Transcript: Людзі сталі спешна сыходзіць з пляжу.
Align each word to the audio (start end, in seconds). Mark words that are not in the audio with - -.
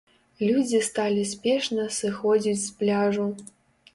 Людзі 0.45 0.79
сталі 0.85 1.25
спешна 1.33 1.85
сыходзіць 1.99 2.61
з 2.63 2.69
пляжу. 2.79 3.29